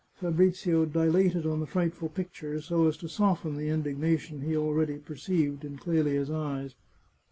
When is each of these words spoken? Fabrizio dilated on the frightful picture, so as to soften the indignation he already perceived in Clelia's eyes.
Fabrizio 0.15 0.83
dilated 0.83 1.45
on 1.45 1.59
the 1.59 1.67
frightful 1.67 2.09
picture, 2.09 2.59
so 2.59 2.87
as 2.87 2.97
to 2.97 3.07
soften 3.07 3.55
the 3.55 3.69
indignation 3.69 4.41
he 4.41 4.57
already 4.57 4.97
perceived 4.97 5.63
in 5.63 5.77
Clelia's 5.77 6.31
eyes. 6.31 6.73